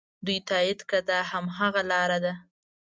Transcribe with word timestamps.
دوی 0.25 0.39
تایید 0.49 0.79
کړه 0.89 1.01
دا 1.09 1.19
هماغه 1.31 1.83
لاره 1.91 2.17
ده. 2.23 2.33